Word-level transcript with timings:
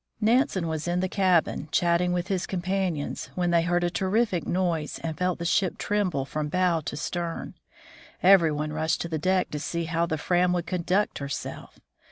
Nansen 0.19 0.67
was 0.67 0.87
in 0.87 0.99
the 0.99 1.07
cabin 1.07 1.69
chatting 1.71 2.11
with 2.11 2.27
his 2.27 2.47
companions, 2.47 3.29
when 3.35 3.51
they 3.51 3.61
heard 3.61 3.83
a 3.83 3.91
terrific 3.91 4.47
noise 4.47 4.99
and 5.03 5.15
felt 5.15 5.37
the 5.37 5.45
ship 5.45 5.77
tremble 5.77 6.25
from 6.25 6.49
bow 6.49 6.79
to 6.85 6.97
stern. 6.97 7.53
Every 8.23 8.51
one 8.51 8.73
rushed 8.73 9.01
to 9.01 9.07
the 9.07 9.19
deck 9.19 9.51
to 9.51 9.59
see 9.59 9.83
how 9.83 10.07
the 10.07 10.17
Fram 10.17 10.53
would 10.53 10.65
conduct 10.65 11.19
herself. 11.19 11.79